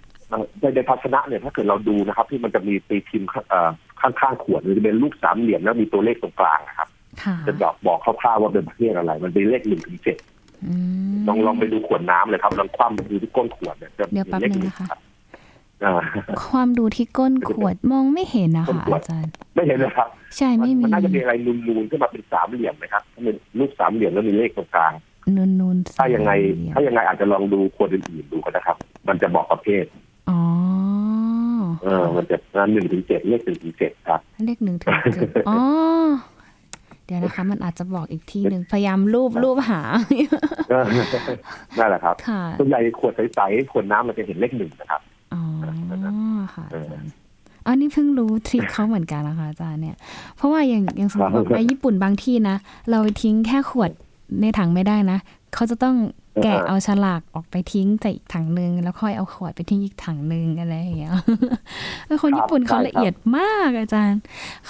[0.60, 6.88] ในในภาชนะเนี่ยถ้าเกิดเราดูนะครับ ที่มันจะมีตีพิมพ์เอ่อข้างๆขวดมันจะเป็นรูปสามเหลี่ยมแล้วมีตัวเลขตรงกลางนะครับ
[7.22, 10.16] ค่ะจะบอกบอกคร่าวๆว่าเป็นประเภทอะไร มันเป็นเลขหนึ่งถึงเจ็ด
[10.66, 10.74] อื
[11.12, 15.00] มลองลองไปดูขวดน้ำเลยครับลองคว่ำดูที่ก้นขวดเนี่ยจะเดี๋ยวแป๊บมีเลขนึงหนึ่งนะคะครับ
[15.84, 16.02] อ่า
[16.48, 24.92] ความดูที่ก้นขวดมองไม่เห็นนะก้นคะขวดอาจารย์ ไม่เห็นเลยครับ ใช่ไม่มีมันน่าจะมีอะไรนูนๆขึ้นมาเป็นสามเหลี่ยมนะครับถ้าเป็นรูปสามเหลี่ยมแล้วมีเลขตรงกลาง
[25.36, 28.76] นูนนูนถ้ายังไงสมเหลี่ยมถ้ายังไงอาจจะลองดูขวดอื่นๆดูก็นะครับ
[29.08, 29.84] มันจะบอกประเภท
[30.28, 30.40] อ๋อ
[31.82, 32.36] เออมันจะ
[32.72, 35.58] หนึ่งถึงเจ็ดเลขหนึ่งถึงเจ็ดครับ เลขหนึ่งถึงเจ็ดอ๋อ
[37.06, 39.80] เดี๋ยวนะคะ มันอาจจะบอกอีกที่หนึ่งพยายามรูปรูปหา
[40.70, 40.84] เออ
[41.78, 45.00] นั่นแหละครับค่ะส่วนใหญ่ขวดใสๆขวดน้ำมันจะเห็นเลขหนึ่งนะครับ
[45.34, 45.42] อ๋อ
[46.54, 46.94] ค่ะเออ
[47.66, 49.96] อันนี้เพิ่งรู้ทริคเขาเหมือนกันนะคะอาจารย์เนี่ย
[50.36, 52.56] เพราะว่าอย่างอย่างสมมติครับว่าไปญี่ปุ่นบางที่นะ
[52.90, 53.90] เราทิ้งแค่ขวด
[54.40, 55.18] ในถังไม่ได้นะ
[55.54, 55.96] เขาจะต้อง
[56.44, 61.12] แกะเอาฉลากออกไปทิ้งใส่อีกถังหนึ่งแล้วค่อยเอาขวดไปทิ้งอีกถังหนึ่งอะไรอย่างเงี้ย
[62.07, 64.20] เป็นคนญี่ปุ่นเขาละเอียดมากอาจารย์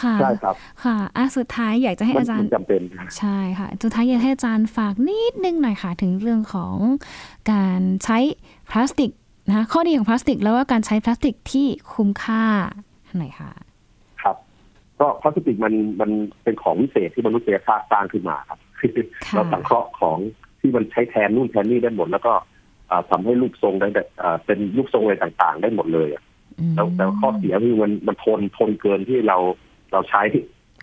[0.02, 0.54] ค่ะใช่ครับ
[0.84, 2.80] ค่ะอะสุดท้ายอยากจะให้มันอาจารมัย์นจำเป็น
[3.18, 6.76] ใช่ค่ะ สุดท้ายอยากให้อาจารย์ฝากนิดนึงหน่อยค่ะ ถึงเรื่องของ
[7.52, 8.18] การใช้
[8.70, 9.10] พลาสติก
[9.48, 12.44] นะคะข้อดีของพลาสติกแล้วว่าการใช้พลาสติกที่คุ้มค่า
[13.18, 13.50] หน่อยค่ะ
[14.22, 14.36] ครับ
[15.00, 16.10] ก็พลาสติกมันมัน
[16.42, 18.58] เป็นของวิเศษที่มนุษยชาติสร้างขึ้นมาครับ
[19.26, 20.18] ค่ะเราสังเคราะห์ของ
[20.68, 22.32] ที่มันใช้แทนนู่นแทนนี่ได้หมด แล้วก็
[22.90, 26.22] อ่าทำให้รูปทรงได้แบบอ่าเป็นรูปทรงอะไรต่างๆ ได้หมดเลยอะ
[26.58, 29.38] อืมแล้วแต่ข้อเสียคือมันมันทนทนเกินที่เรา
[29.92, 30.22] เราใช้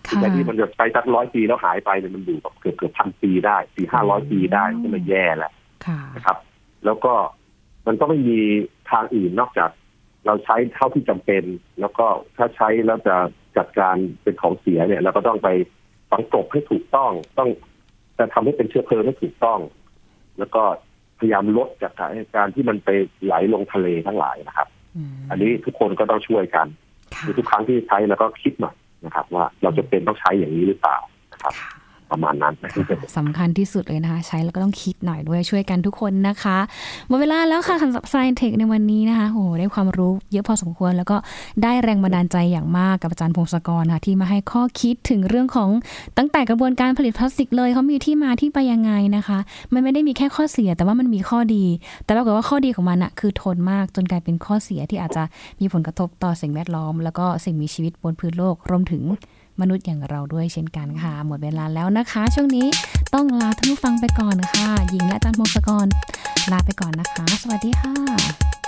[0.06, 5.52] ค่ะแต่ที่มันจะใช้สักร้อยปีแล้วหายไปเนี่ยมันอยู่แบบเกือบเกือบพันปีได้สี่ห้าร้อยปีได้ก็เลยแย่แหละ
[5.86, 6.38] ค่ะนะครับ
[6.84, 7.12] แล้วก็
[7.86, 8.38] มันก็ไม่มี
[8.90, 9.70] ทางอื่นนอกจาก
[10.26, 11.44] เราใช้เท่าที่จำเป็น
[11.80, 13.16] แล้วก็ถ้าใช้แล้วจะ
[13.56, 15.48] จัดการเป็นของเสียเนี่ยเราก็ต้องไป
[16.10, 17.50] ฝังกลบให้ถูกต้องต้อง
[18.18, 19.60] จะทำให้เป็นเชื้อเพลิงให้ถูกต้อง
[20.38, 20.62] แล้วก็
[21.18, 21.92] พยายามลดจาก
[22.36, 22.88] การที่มันไป
[23.24, 24.68] ไหลลงทะเลทั้งหลายนะครับ
[25.12, 26.66] มอันนี้ทุกคนก็ต้องช่วยกัน
[27.14, 28.76] ค่ะคือทุกครั้งที่ใช้แล้วก็คิดหน่อย
[29.06, 30.98] นะครับ ว่าเราจะเป็นต้องใช้อย่างนี้หรือเปล่า
[31.32, 31.70] นะครับค่ะ
[32.10, 32.54] ประมาณนั้น
[33.16, 36.58] สำคัญที่สุดเลยนะคะ ใช้แล้วก็ต้องคิดหน่อยด้วยช่วยกันทุกคนนะคะ
[37.08, 41.16] หมดเวลาแล้วค่ะสำหรับ Science Tech ในวันนี้นะคะโอ้ได้ความรู้เยอะพอสมควร แล้วก็
[41.62, 45.70] ได้แรงบันดาลใจอย่างมากกับอาจารย์พงศกรค่ะที่มาให้ข้อคิดถึงเรื่องของ
[46.18, 49.38] ตั้งแต่กระบวนการผลิตพลาสติกเลยเขามีที่มาที่ไปยังไงนะคะ
[49.72, 51.64] มันไม่ได้มีแค่ข้อเสียแต่ว่ามันมีข้อดี
[52.04, 55.22] แต่ปรากฏว่าข้อดีของมันอะคือทนมากจนกลายเป็นข้อเสียที่อาจจะ
[55.60, 59.02] มีผลกระทบต่อสิ่งแวดล้อม แล้วก็สิ่งมีชีวิตบนพื้นโลกรวมถึง
[59.60, 62.66] มนุษย์อย่างเราด้วยเช่นกันค่ะ หมดเวลาแล้วนะคะ ช่วงนี้
[63.14, 65.86] ต้องลาท่านผู้ฟังไปก่อนค่ะหญิงและอาจารย์พงศกร
[66.52, 68.65] ลาไปก่อนนะคะ สวัสดีค่ะ